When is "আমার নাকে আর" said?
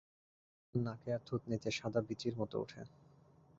0.63-1.21